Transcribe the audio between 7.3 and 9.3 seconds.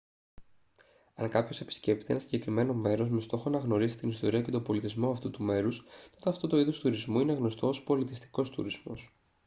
γνωστό ως πολιτιστικός τουρισμός